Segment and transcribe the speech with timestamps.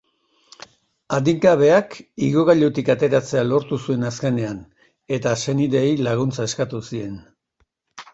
[1.17, 1.91] Adingabeak
[2.27, 4.63] igogailutik ateratzea lortu zuen azkenean,
[5.19, 7.13] eta senideei laguntza eskatu zien.